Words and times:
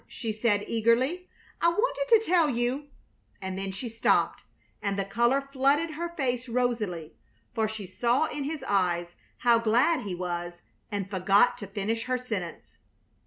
she 0.07 0.33
said, 0.33 0.65
eagerly. 0.67 1.27
"I 1.61 1.69
wanted 1.69 2.07
to 2.09 2.25
tell 2.27 2.49
you" 2.49 2.87
And 3.39 3.55
then 3.55 3.71
she 3.71 3.87
stopped, 3.87 4.41
and 4.81 4.97
the 4.97 5.05
color 5.05 5.39
flooded 5.53 5.91
her 5.91 6.09
face 6.09 6.49
rosily, 6.49 7.11
for 7.53 7.67
she 7.67 7.85
saw 7.85 8.25
in 8.25 8.45
his 8.45 8.63
eyes 8.67 9.13
how 9.37 9.59
glad 9.59 10.01
he 10.01 10.15
was 10.15 10.63
and 10.91 11.07
forgot 11.07 11.55
to 11.59 11.67
finish 11.67 12.05
her 12.05 12.17
sentence. 12.17 12.79